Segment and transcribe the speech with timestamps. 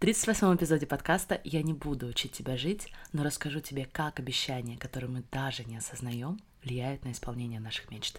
[0.00, 5.10] 38-м эпизоде подкаста я не буду учить тебя жить, но расскажу тебе, как обещания, которые
[5.10, 8.18] мы даже не осознаем, влияют на исполнение наших мечт.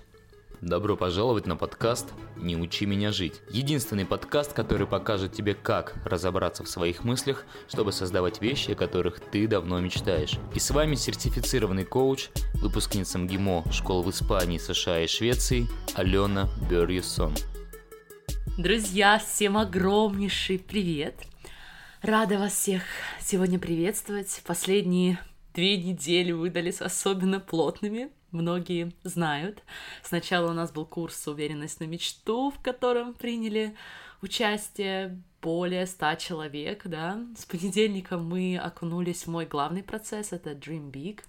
[0.62, 3.41] Добро пожаловать на подкаст «Не учи меня жить».
[3.49, 9.20] Единственный подкаст, который покажет тебе, как разобраться в своих мыслях, чтобы создавать вещи, о которых
[9.20, 10.38] ты давно мечтаешь.
[10.54, 12.29] И с вами сертифицированный коуч,
[12.61, 17.34] выпускница МГИМО школ в Испании, США и Швеции Алена Берьюсон.
[18.55, 21.30] Друзья, всем огромнейший привет!
[22.02, 22.81] Рада вас всех
[23.20, 24.41] сегодня приветствовать.
[24.44, 25.20] Последние
[25.53, 28.09] две недели выдались особенно плотными.
[28.31, 29.62] Многие знают.
[30.02, 33.76] Сначала у нас был курс «Уверенность на мечту», в котором приняли
[34.23, 37.20] участие более ста человек, да.
[37.38, 41.20] С понедельника мы окунулись в мой главный процесс, это Dream Big.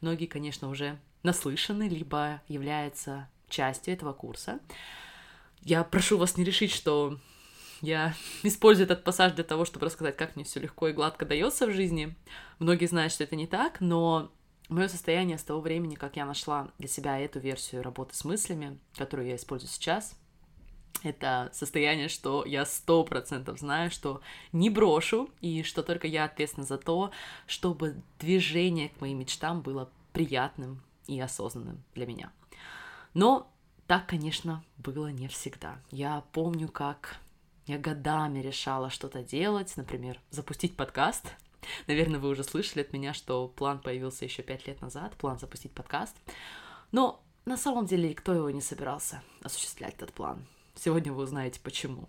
[0.00, 4.58] Многие, конечно, уже наслышаны, либо являются частью этого курса.
[5.62, 7.16] Я прошу вас не решить, что
[7.80, 11.66] я использую этот пассаж для того, чтобы рассказать, как мне все легко и гладко дается
[11.66, 12.14] в жизни.
[12.58, 14.30] Многие знают, что это не так, но
[14.68, 18.78] мое состояние с того времени, как я нашла для себя эту версию работы с мыслями,
[18.96, 20.16] которую я использую сейчас,
[21.02, 24.20] это состояние, что я сто процентов знаю, что
[24.52, 27.10] не брошу, и что только я ответственна за то,
[27.46, 32.32] чтобы движение к моим мечтам было приятным и осознанным для меня.
[33.14, 33.50] Но
[33.86, 35.78] так, конечно, было не всегда.
[35.90, 37.20] Я помню, как
[37.66, 41.32] я годами решала что-то делать, например, запустить подкаст.
[41.88, 45.72] Наверное, вы уже слышали от меня, что план появился еще пять лет назад, план запустить
[45.72, 46.16] подкаст.
[46.92, 50.46] Но на самом деле никто его не собирался осуществлять, этот план.
[50.76, 52.08] Сегодня вы узнаете почему.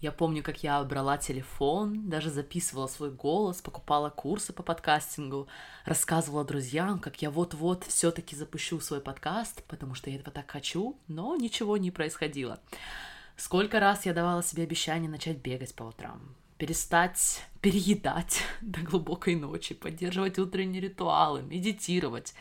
[0.00, 5.48] Я помню, как я брала телефон, даже записывала свой голос, покупала курсы по подкастингу,
[5.84, 10.98] рассказывала друзьям, как я вот-вот все-таки запущу свой подкаст, потому что я этого так хочу,
[11.08, 12.60] но ничего не происходило.
[13.36, 19.74] Сколько раз я давала себе обещание начать бегать по утрам, перестать переедать до глубокой ночи,
[19.74, 22.34] поддерживать утренние ритуалы, медитировать.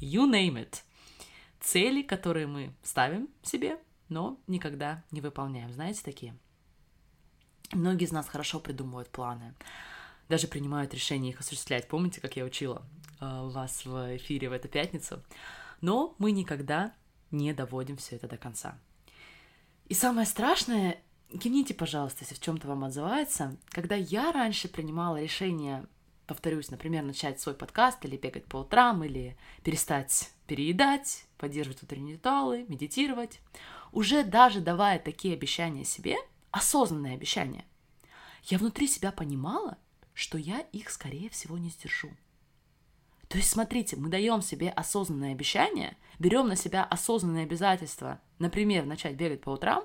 [0.00, 0.82] You name it.
[1.60, 5.72] Цели, которые мы ставим себе, но никогда не выполняем.
[5.72, 6.36] Знаете такие?
[7.72, 9.54] Многие из нас хорошо придумывают планы,
[10.28, 11.88] даже принимают решение их осуществлять.
[11.88, 12.82] Помните, как я учила
[13.20, 15.22] э, вас в эфире в эту пятницу?
[15.80, 16.94] Но мы никогда
[17.30, 18.78] не доводим все это до конца.
[19.88, 25.86] И самое страшное, кивните, пожалуйста, если в чем-то вам отзывается, когда я раньше принимала решение,
[26.26, 32.64] повторюсь, например, начать свой подкаст или бегать по утрам, или перестать переедать, поддерживать утренние ритуалы,
[32.68, 33.40] медитировать,
[33.92, 36.16] уже даже давая такие обещания себе,
[36.50, 37.64] осознанные обещания,
[38.44, 39.78] я внутри себя понимала,
[40.14, 42.10] что я их, скорее всего, не сдержу.
[43.28, 49.16] То есть, смотрите, мы даем себе осознанное обещание, берем на себя осознанные обязательства, например, начать
[49.16, 49.84] бегать по утрам,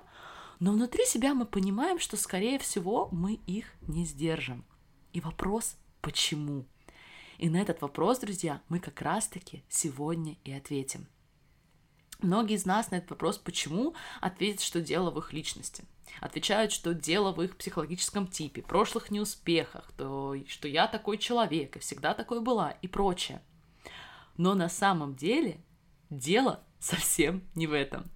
[0.59, 4.63] но внутри себя мы понимаем, что, скорее всего, мы их не сдержим.
[5.11, 6.65] И вопрос, почему?
[7.37, 11.07] И на этот вопрос, друзья, мы как раз-таки сегодня и ответим.
[12.23, 15.83] Многие из нас на этот вопрос «почему?» ответят, что дело в их личности.
[16.21, 21.79] Отвечают, что дело в их психологическом типе, прошлых неуспехах, то, что я такой человек и
[21.79, 23.41] всегда такой была и прочее.
[24.37, 25.59] Но на самом деле
[26.09, 28.09] дело совсем не в этом.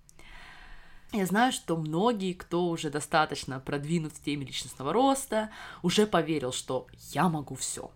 [1.11, 5.51] Я знаю, что многие, кто уже достаточно продвинут в теме личностного роста,
[5.83, 7.91] уже поверил, что я могу все.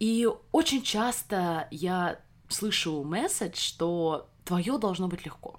[0.00, 5.58] И очень часто я слышу месседж, что твое должно быть легко.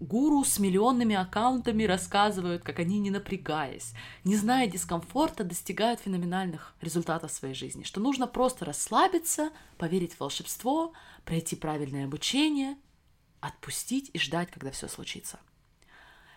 [0.00, 3.92] Гуру с миллионными аккаунтами рассказывают, как они, не напрягаясь,
[4.24, 10.20] не зная дискомфорта, достигают феноменальных результатов в своей жизни, что нужно просто расслабиться, поверить в
[10.20, 10.92] волшебство,
[11.24, 12.76] пройти правильное обучение,
[13.40, 15.38] отпустить и ждать, когда все случится.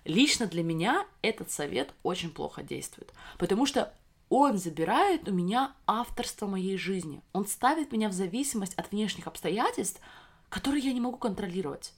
[0.03, 3.91] Лично для меня этот совет очень плохо действует, потому что
[4.29, 7.23] он забирает у меня авторство моей жизни.
[7.33, 10.01] Он ставит меня в зависимость от внешних обстоятельств,
[10.49, 11.93] которые я не могу контролировать.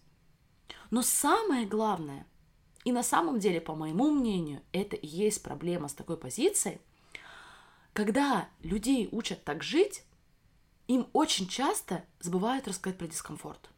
[0.89, 2.25] Но самое главное,
[2.85, 6.79] и на самом деле, по моему мнению, это и есть проблема с такой позицией,
[7.93, 10.03] когда людей учат так жить,
[10.88, 13.69] им очень часто забывают рассказать про дискомфорт.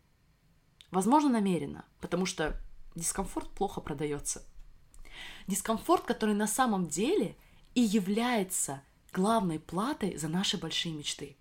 [0.92, 2.60] Возможно, намеренно, потому что
[2.96, 4.44] дискомфорт плохо продается.
[5.48, 7.36] Дискомфорт, который на самом деле
[7.76, 11.38] и является главной платой за наши большие мечты.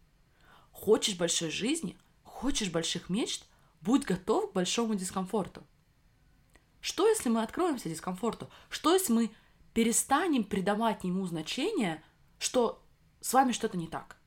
[0.72, 1.98] Хочешь большой жизни,
[2.38, 3.46] Хочешь больших мечт?
[3.80, 5.64] Будь готов к большому дискомфорту.
[6.80, 8.48] Что, если мы откроемся дискомфорту?
[8.70, 9.30] Что, если мы
[9.74, 12.00] перестанем придавать ему значение,
[12.38, 12.80] что
[13.20, 14.18] с вами что-то не так?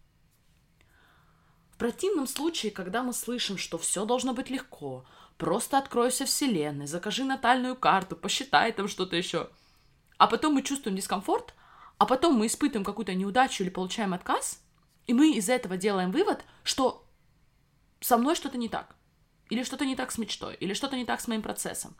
[1.69, 5.06] В противном случае, когда мы слышим, что все должно быть легко,
[5.38, 9.50] просто откройся вселенной, закажи натальную карту, посчитай там что-то еще,
[10.18, 11.54] а потом мы чувствуем дискомфорт,
[11.98, 14.62] а потом мы испытываем какую-то неудачу или получаем отказ,
[15.07, 17.07] и мы из этого делаем вывод, что
[18.01, 18.95] со мной что-то не так,
[19.50, 21.95] или что-то не так с мечтой, или что-то не так с моим процессом.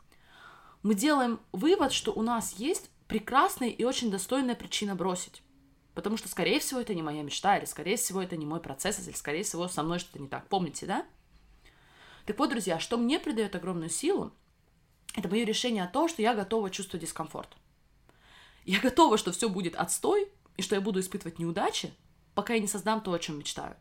[0.82, 5.42] Мы делаем вывод, что у нас есть прекрасная и очень достойная причина бросить.
[5.94, 9.06] Потому что, скорее всего, это не моя мечта, или, скорее всего, это не мой процесс,
[9.06, 10.48] или, скорее всего, со мной что-то не так.
[10.48, 11.06] Помните, да?
[12.24, 14.32] Так вот, друзья, что мне придает огромную силу,
[15.14, 17.56] это мое решение о том, что я готова чувствовать дискомфорт.
[18.64, 21.92] Я готова, что все будет отстой, и что я буду испытывать неудачи,
[22.34, 23.76] пока я не создам то, о чем мечтаю.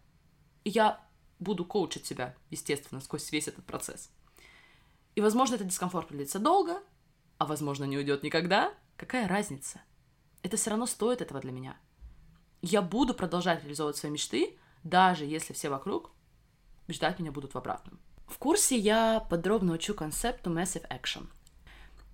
[0.63, 0.99] И я
[1.41, 4.09] буду коучить себя, естественно, сквозь весь этот процесс.
[5.15, 6.81] И, возможно, этот дискомфорт продлится долго,
[7.37, 8.73] а, возможно, не уйдет никогда.
[8.95, 9.81] Какая разница?
[10.43, 11.77] Это все равно стоит этого для меня.
[12.61, 16.11] Я буду продолжать реализовывать свои мечты, даже если все вокруг
[16.87, 17.99] ждать меня будут в обратном.
[18.27, 21.27] В курсе я подробно учу концепту Massive Action.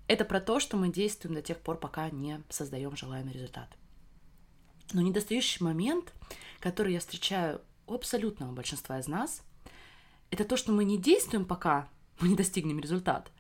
[0.08, 3.70] Это про то, что мы действуем до тех пор, пока не создаем желаемый результат.
[4.94, 6.14] Но недостающий момент,
[6.60, 9.42] который я встречаю у абсолютного большинства из нас,
[10.30, 11.90] это то, что мы не действуем, пока
[12.20, 13.32] мы не достигнем результат,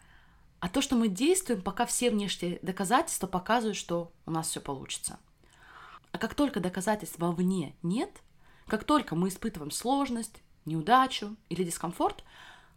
[0.59, 5.19] а то, что мы действуем, пока все внешние доказательства показывают, что у нас все получится.
[6.11, 8.09] А как только доказательств вовне нет,
[8.65, 12.23] как только мы испытываем сложность, неудачу или дискомфорт,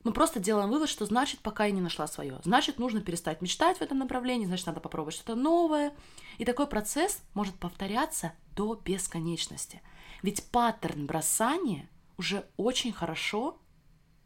[0.02, 2.40] мы просто делаем вывод, что значит, пока я не нашла свое.
[2.44, 5.92] Значит, нужно перестать мечтать в этом направлении, значит, надо попробовать что-то новое.
[6.38, 9.82] И такой процесс может повторяться до бесконечности.
[10.22, 13.58] Ведь паттерн бросания уже очень хорошо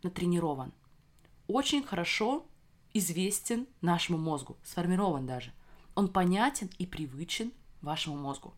[0.02, 0.72] натренирован,
[1.46, 2.46] очень хорошо
[2.92, 5.52] известен нашему мозгу, сформирован даже.
[5.94, 8.54] Он понятен и привычен вашему мозгу.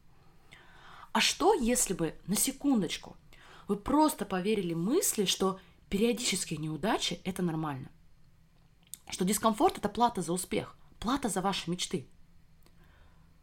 [1.12, 3.16] А что, если бы на секундочку
[3.68, 7.90] вы просто поверили мысли, что периодические неудачи– это нормально.
[9.08, 12.06] Что дискомфорт– это плата за успех, плата за ваши мечты.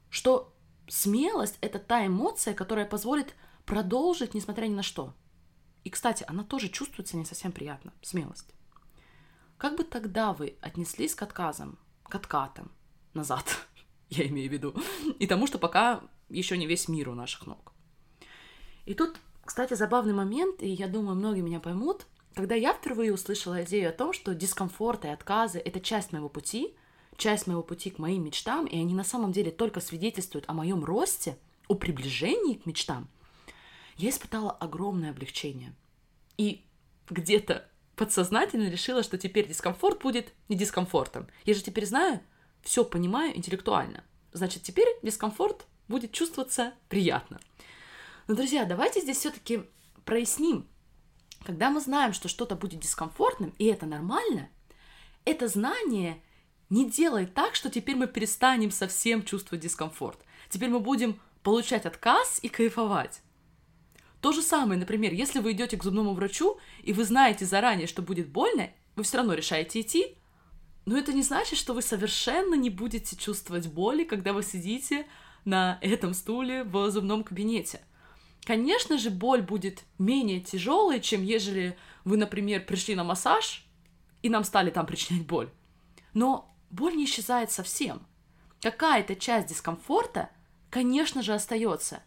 [0.10, 0.54] Что
[0.88, 5.14] смелость– это та эмоция, которая позволит продолжить, несмотря ни на что.
[5.84, 8.54] И, кстати, она тоже чувствуется не совсем приятно, смелость.
[9.58, 12.72] Как бы тогда вы отнеслись к отказам, к откатам
[13.14, 13.46] назад,
[14.10, 14.76] я имею в виду,
[15.20, 17.74] и тому, что пока еще не весь мир у наших ног.
[18.86, 23.64] И тут, кстати, забавный момент, и я думаю, многие меня поймут– когда я впервые услышала
[23.64, 26.76] идею о том, что дискомфорт и отказы— это часть моего пути,
[27.16, 30.84] часть моего пути к моим мечтам, и они на самом деле только свидетельствуют о моем
[30.84, 31.38] росте,
[31.68, 33.08] о приближении к мечтам,
[33.98, 35.74] я испытала огромное облегчение.
[36.38, 36.66] И
[37.10, 41.28] где-то подсознательно решила, что теперь дискомфорт будет не дискомфортом.
[41.46, 42.22] Я же теперь знаю,
[42.64, 44.04] все понимаю интеллектуально.
[44.32, 47.40] Значит, теперь дискомфорт будет чувствоваться приятно.
[48.28, 49.64] Но, друзья, давайте здесь все-таки
[50.06, 50.68] проясним,
[51.46, 54.50] когда мы знаем, что что-то будет дискомфортным, и это нормально,
[55.26, 56.22] это знание
[56.70, 60.20] не делает так, что теперь мы перестанем совсем чувствовать дискомфорт.
[60.50, 63.22] Теперь мы будем получать отказ и кайфовать.
[64.24, 68.02] То же самое, например, если вы идете к зубному врачу, и вы знаете заранее, что
[68.02, 70.18] будет больно, вы все равно решаете идти,
[70.86, 75.06] но это не значит, что вы совершенно не будете чувствовать боли, когда вы сидите
[75.46, 77.82] на этом стуле в зубном кабинете–
[78.46, 83.66] Конечно же, боль будет менее тяжелой, чем ежели вы, например, пришли на массаж,
[84.22, 85.50] и нам стали там причинять боль.
[86.14, 88.06] Но боль не исчезает совсем.
[88.62, 90.30] Какая-то часть дискомфорта,
[90.70, 92.04] конечно же, остается.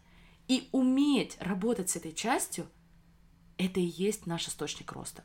[0.49, 2.69] И уметь работать с этой частью,
[3.59, 5.25] это и есть наш источник роста.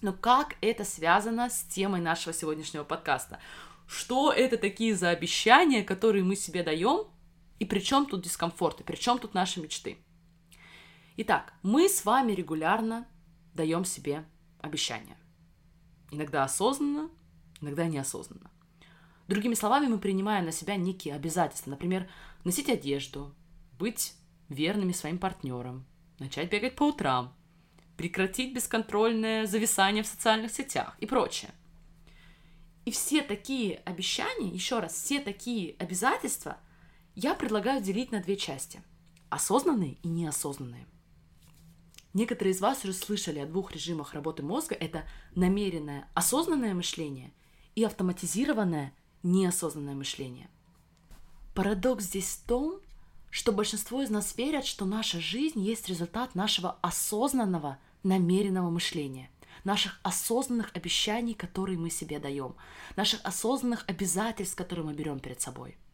[0.00, 3.38] Но как это связано с темой нашего сегодняшнего подкаста?
[3.86, 7.06] Что это такие за обещания, которые мы себе даем,
[7.58, 9.98] и при чем тут дискомфорт, и при чем тут наши мечты?
[11.16, 13.06] Итак, мы с вами регулярно
[13.54, 14.24] даем себе
[14.60, 15.16] обещания.
[16.10, 17.10] Иногда осознанно,
[17.60, 18.50] иногда неосознанно.
[19.28, 21.70] Другими словами, мы принимаем на себя некие обязательства.
[21.70, 22.10] Например,
[22.44, 23.32] носить одежду,
[23.78, 24.14] быть
[24.48, 25.86] верными своим партнерам,
[26.18, 27.34] начать бегать по утрам,
[27.96, 31.50] прекратить бесконтрольное зависание в социальных сетях и прочее.
[32.84, 36.58] И все такие обещания, еще раз, все такие обязательства–
[37.14, 38.82] я предлагаю делить на две части–
[39.28, 40.86] осознанные и неосознанные.
[42.14, 47.32] Некоторые из вас уже слышали о двух режимах работы мозга– это намеренное осознанное мышление
[47.74, 50.48] и автоматизированное неосознанное мышление.
[51.54, 52.80] Парадокс здесь в том,
[53.32, 59.28] что большинство из нас верят, что наша жизнь есть результат нашего осознанного, намеренного мышления,
[59.64, 62.54] наших осознанных обещаний, которые мы себе даем,
[62.94, 65.76] наших осознанных обязательств, которые мы берем перед собой–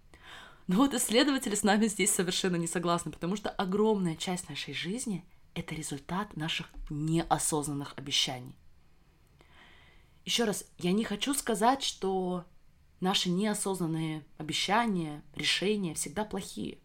[0.68, 5.24] но вот исследователи с нами здесь совершенно не согласны, потому что огромная часть нашей жизни–
[5.54, 8.54] это результат наших неосознанных обещаний.
[10.26, 12.44] Еще раз, я не хочу сказать, что
[13.00, 16.78] наши неосознанные обещания, решения всегда плохие.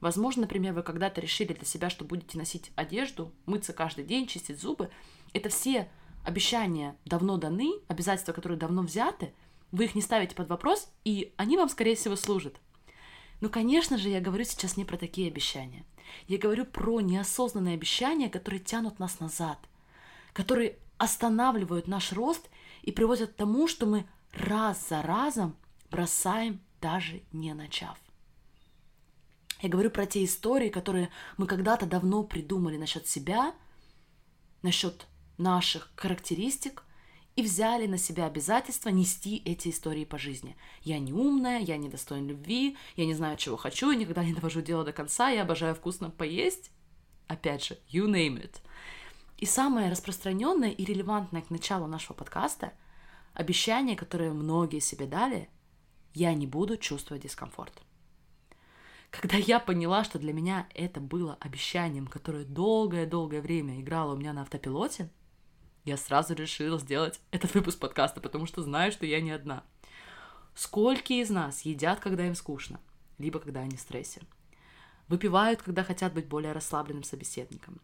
[0.00, 4.58] Возможно, например, вы когда-то решили для себя, что будете носить одежду, мыться каждый день, чистить
[4.58, 4.90] зубы.
[5.34, 5.90] Это все
[6.24, 9.34] обещания давно даны, обязательства, которые давно взяты,
[9.72, 12.56] вы их не ставите под вопрос, и они вам, скорее всего, служат.
[13.40, 15.84] Но, конечно же, я говорю сейчас не про такие обещания.
[16.26, 19.58] Я говорю про неосознанные обещания, которые тянут нас назад,
[20.32, 22.50] которые останавливают наш рост
[22.82, 25.56] и приводят к тому, что мы раз за разом
[25.90, 27.96] бросаем, даже не начав.
[29.60, 33.54] Я говорю про те истории, которые мы когда-то давно придумали насчет себя,
[34.62, 35.06] насчет
[35.38, 36.84] наших характеристик
[37.36, 40.56] и взяли на себя обязательство нести эти истории по жизни.
[40.82, 44.32] Я не умная, я не достоин любви, я не знаю, чего хочу, я никогда не
[44.32, 46.70] довожу дело до конца, я обожаю вкусно поесть.
[47.28, 48.56] Опять же, you name it.
[49.38, 52.72] И самое распространенное и релевантное к началу нашего подкаста–
[53.34, 55.48] обещание, которое многие себе дали–
[56.14, 57.82] я не буду чувствовать дискомфорт.
[59.10, 64.32] Когда я поняла, что для меня это было обещанием, которое долгое-долгое время играло у меня
[64.32, 65.10] на автопилоте,
[65.84, 69.64] я сразу решила сделать этот выпуск подкаста, потому что знаю, что я не одна.
[70.54, 72.80] Сколько из нас едят, когда им скучно,
[73.18, 74.20] либо когда они в стрессе?
[75.08, 77.80] Выпивают, когда хотят быть более расслабленным собеседником.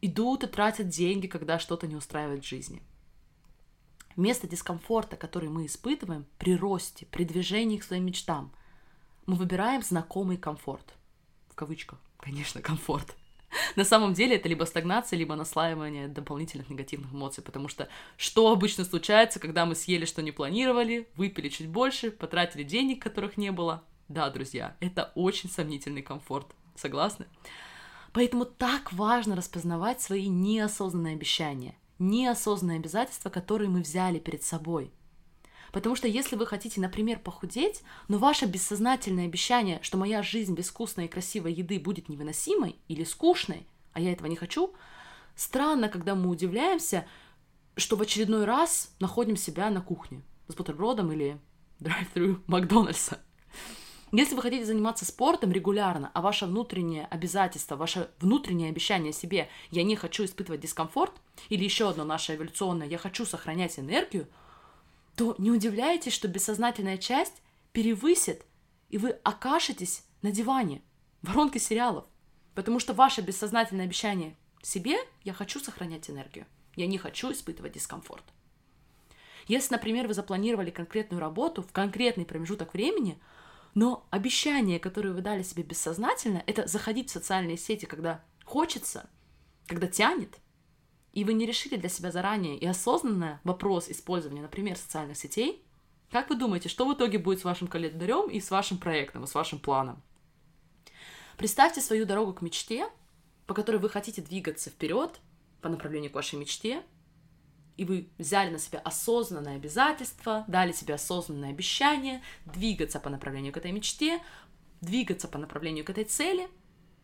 [0.00, 2.82] Идут и тратят деньги, когда что-то не устраивает в жизни–
[4.16, 8.52] Вместо дискомфорта, который мы испытываем при росте, при движении к своим мечтам,
[9.26, 10.94] мы выбираем знакомый комфорт.
[11.48, 13.14] В кавычках, конечно, комфорт.
[13.76, 18.84] На самом деле это либо стагнация, либо наслаивание дополнительных негативных эмоций, потому что что обычно
[18.84, 23.82] случается, когда мы съели, что не планировали, выпили чуть больше, потратили денег, которых не было?
[24.08, 26.48] Да, друзья, это очень сомнительный комфорт.
[26.74, 27.26] Согласны?
[28.12, 34.92] Поэтому так важно распознавать свои неосознанные обещания– неосознанные обязательства, которые мы взяли перед собой.
[35.74, 40.68] Потому что если вы хотите, например, похудеть, но ваше бессознательное обещание, что моя жизнь без
[40.68, 44.72] вкусной и красивой еды будет невыносимой или скучной, а я этого не хочу,
[45.34, 47.08] странно, когда мы удивляемся,
[47.76, 51.40] что в очередной раз находим себя на кухне с бутербродом или
[51.80, 53.18] драйв-тру Макдональдса.
[54.12, 59.82] Если вы хотите заниматься спортом регулярно, а ваше внутреннее обязательство, ваше внутреннее обещание себе «я
[59.82, 61.14] не хочу испытывать дискомфорт»
[61.48, 64.28] или еще одно наше эволюционное «я хочу сохранять энергию»,
[65.16, 67.42] то не удивляйтесь, что бессознательная часть
[67.72, 68.44] перевысит,
[68.88, 70.82] и вы окажетесь на диване,
[71.22, 72.04] воронке сериалов.
[72.54, 78.24] Потому что ваше бессознательное обещание себе «я хочу сохранять энергию», «я не хочу испытывать дискомфорт».
[79.46, 83.18] Если, например, вы запланировали конкретную работу в конкретный промежуток времени–
[83.74, 89.10] но обещание, которое вы дали себе бессознательно, это заходить в социальные сети, когда хочется,
[89.66, 90.38] когда тянет,
[91.14, 95.64] и вы не решили для себя заранее и осознанно вопрос использования, например, социальных сетей,
[96.10, 99.26] как вы думаете, что в итоге будет с вашим календарем и с вашим проектом, и
[99.28, 100.02] с вашим планом?
[101.38, 102.88] Представьте свою дорогу к мечте,
[103.46, 105.20] по которой вы хотите двигаться вперед
[105.62, 106.82] по направлению к вашей мечте,
[107.76, 113.56] и вы взяли на себя осознанное обязательство, дали себе осознанное обещание двигаться по направлению к
[113.56, 114.20] этой мечте,
[114.80, 116.48] двигаться по направлению к этой цели.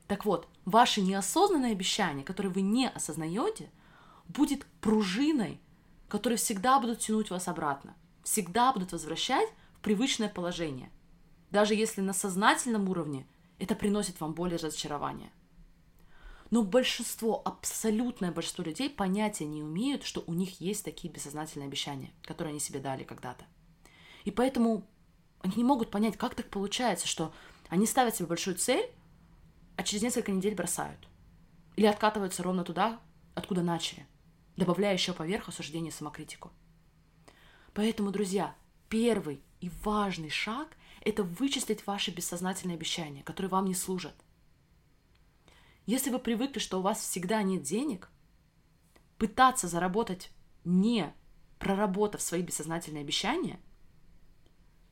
[0.08, 3.70] Так вот, ваше неосознанное обещание, которое вы не осознаете,
[4.30, 5.60] будет пружиной,
[6.08, 10.90] которая всегда будут тянуть вас обратно, всегда будут возвращать в привычное положение.
[11.50, 13.26] Даже если на сознательном уровне
[13.58, 15.30] это приносит вам боль и разочарование.
[16.50, 22.10] Но большинство, абсолютное большинство людей понятия не умеют, что у них есть такие бессознательные обещания,
[22.22, 23.44] которые они себе дали когда-то.
[24.24, 24.84] И поэтому
[25.42, 27.32] они не могут понять, как так получается, что
[27.68, 28.90] они ставят себе большую цель,
[29.76, 31.08] а через несколько недель бросают.
[31.76, 33.00] Или откатываются ровно туда,
[33.34, 34.06] откуда начали,
[34.60, 36.52] добавляя еще поверх осуждение самокритику.
[37.74, 38.54] Поэтому, друзья,
[38.88, 44.14] первый и важный шаг– это вычислить ваши бессознательные обещания, которые вам не служат–
[45.90, 48.10] если вы привыкли, что у вас всегда нет денег,
[49.18, 50.30] пытаться заработать
[50.64, 51.12] не
[51.58, 53.58] проработав свои бессознательные обещания,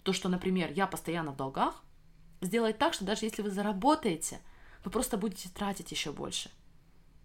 [0.02, 1.84] то, что, например, я постоянно в долгах,
[2.40, 4.40] сделает так, что даже если вы заработаете,
[4.84, 6.50] вы просто будете тратить еще больше.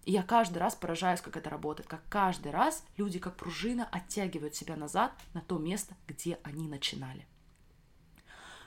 [0.04, 4.54] И я каждый раз поражаюсь, как это работает, как каждый раз люди, как пружина, оттягивают
[4.54, 7.26] себя назад на то место, где они начинали.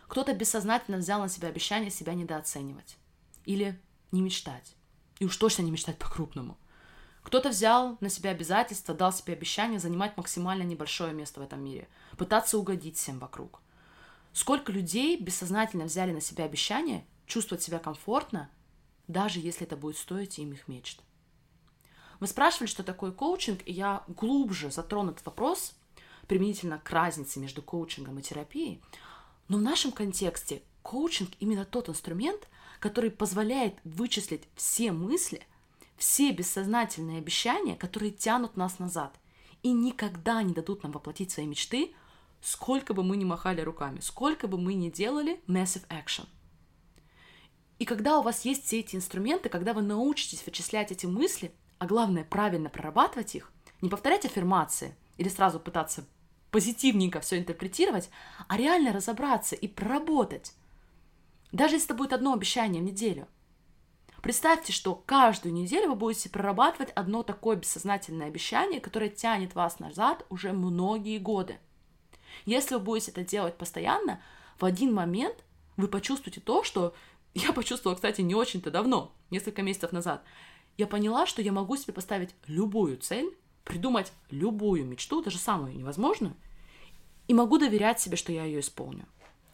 [0.07, 2.97] Кто-то бессознательно взял на себя обещание себя недооценивать
[3.45, 3.79] или
[4.11, 4.75] не мечтать.
[5.19, 6.57] И уж точно не мечтать по-крупному.
[7.21, 11.87] Кто-то взял на себя обязательство, дал себе обещание занимать максимально небольшое место в этом мире,
[12.17, 13.61] пытаться угодить всем вокруг.
[14.33, 18.49] Сколько людей бессознательно взяли на себя обещание чувствовать себя комфортно,
[19.07, 21.01] даже если это будет стоить им их мечт.
[22.19, 25.75] Вы спрашивали, что такое коучинг, и я глубже затрону этот вопрос
[26.27, 28.81] применительно к разнице между коучингом и терапией.
[29.47, 32.47] Но в нашем контексте коучинг именно тот инструмент,
[32.79, 35.45] который позволяет вычислить все мысли,
[35.95, 39.15] все бессознательные обещания, которые тянут нас назад
[39.63, 41.93] и никогда не дадут нам воплотить свои мечты,
[42.41, 46.27] сколько бы мы ни махали руками, сколько бы мы ни делали massive action.
[47.79, 51.85] И когда у вас есть все эти инструменты, когда вы научитесь вычислять эти мысли, а
[51.85, 56.05] главное правильно прорабатывать их, не повторять аффирмации или сразу пытаться
[56.51, 58.09] позитивненько все интерпретировать,
[58.47, 60.53] а реально разобраться и проработать.
[61.51, 63.27] Даже если это будет одно обещание в неделю.
[64.21, 70.25] Представьте, что каждую неделю вы будете прорабатывать одно такое бессознательное обещание, которое тянет вас назад
[70.29, 71.59] уже многие годы.
[72.45, 74.21] Если вы будете это делать постоянно,
[74.59, 75.43] в один момент
[75.77, 76.95] вы почувствуете то, что
[77.33, 80.23] я почувствовала, кстати, не очень-то давно, несколько месяцев назад.
[80.77, 86.35] Я поняла, что я могу себе поставить любую цель, придумать любую мечту, даже самую невозможную,
[87.27, 89.07] и могу доверять себе, что я ее исполню.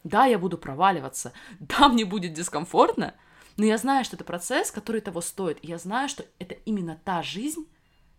[0.04, 3.14] Да, я буду проваливаться, да, мне будет дискомфортно,
[3.56, 5.58] но я знаю, что это процесс, который того стоит.
[5.62, 7.66] И я знаю, что это именно та жизнь,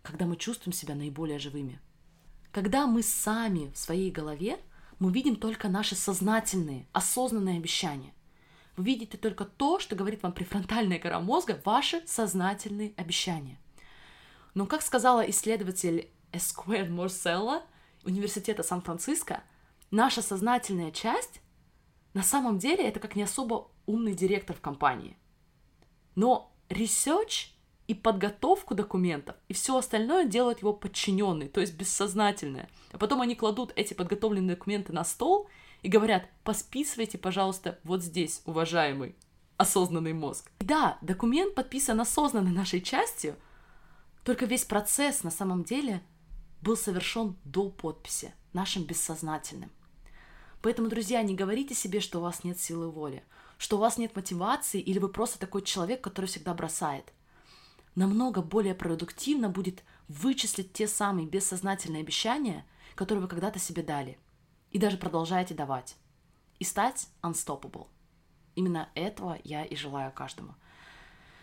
[0.02, 1.80] когда мы чувствуем себя наиболее живыми.
[2.52, 4.58] Когда мы сами в своей голове,
[4.98, 8.14] мы видим только наши сознательные, осознанные обещания.
[8.76, 13.58] Вы видите только то, что говорит вам префронтальная кора мозга, ваши сознательные обещания.
[14.54, 17.62] Но, как сказала исследователь Эсквер Морселла
[18.04, 19.42] Университета Сан-Франциско,
[19.90, 21.40] наша сознательная часть
[22.14, 25.16] на самом деле это как не особо умный директор в компании.
[26.14, 27.48] Но research
[27.86, 32.68] и подготовку документов, и все остальное делают его подчиненные, то есть бессознательное.
[32.92, 35.48] А потом они кладут эти подготовленные документы на стол
[35.82, 39.14] и говорят, посписывайте, пожалуйста, вот здесь, уважаемый
[39.56, 40.50] осознанный мозг.
[40.60, 43.36] И да, документ подписан осознанно нашей частью,
[44.24, 46.02] только весь процесс на самом деле
[46.60, 49.70] был совершен до подписи, нашим бессознательным.
[50.62, 53.22] Поэтому, друзья, не говорите себе, что у вас нет силы воли,
[53.56, 57.12] что у вас нет мотивации или вы просто такой человек, который всегда бросает.
[57.94, 64.18] Намного более продуктивно будет вычислить те самые бессознательные обещания, которые вы когда-то себе дали–
[64.70, 65.96] и даже продолжаете давать.
[66.58, 67.86] И стать unstoppable.
[68.54, 70.54] Именно этого я и желаю каждому.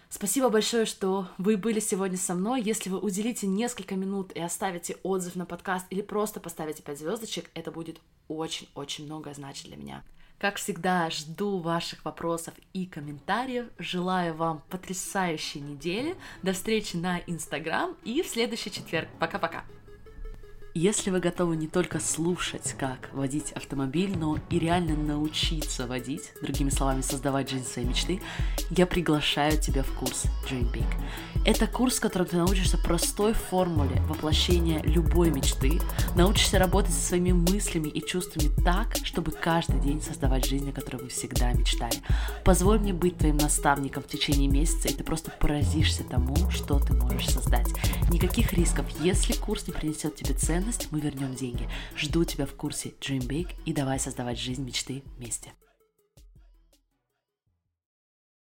[0.10, 2.62] Спасибо большое, что вы были сегодня со мной.
[2.62, 7.50] Если вы уделите несколько минут и оставите отзыв на подкаст или просто поставите 5 звездочек,
[7.56, 10.04] это будет очень-очень много значить для меня.
[10.38, 13.66] Как всегда, жду ваших вопросов и комментариев.
[13.80, 16.16] Желаю вам потрясающей недели.
[16.44, 19.10] До встречи на Инстаграм и в следующий четверг.
[19.20, 19.64] Пока-пока.
[20.76, 26.72] Если вы готовы не только слушать, как водить автомобиль, но и реально научиться водить, другими
[26.72, 28.22] словами, создавать жизнь своей мечты,
[28.72, 30.88] я приглашаю тебя в курс Dream Big.
[31.46, 35.80] Это курс, в котором ты научишься простой формуле воплощения любой мечты,
[36.16, 41.04] научишься работать со своими мыслями и чувствами так, чтобы каждый день создавать жизнь, о которой
[41.04, 41.98] вы всегда мечтали.
[42.44, 46.94] Позволь мне быть твоим наставником в течение месяца, и ты просто поразишься тому, что ты
[46.94, 47.68] можешь создать.
[48.10, 48.86] Никаких рисков.
[49.02, 51.68] Если курс не принесет тебе цен, ценность, мы вернем деньги.
[51.98, 55.52] Жду тебя в курсе Dream Big и давай создавать жизнь мечты вместе.